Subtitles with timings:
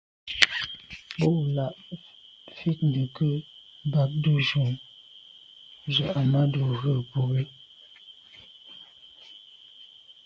[1.19, 1.99] Bú lá' gə́
[2.57, 3.05] fít nə̀
[3.91, 4.63] lɑgdə̌ jú
[5.93, 7.21] zə̄ Ahmadou rə̂ bú.